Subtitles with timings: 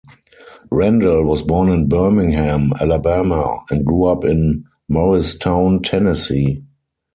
[0.71, 6.63] Randall, was born in Birmingham, Alabama and grew up in Morristown, Tennessee.